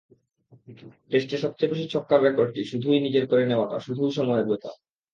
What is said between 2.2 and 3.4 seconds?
রেকর্ডটি শুধুই নিজের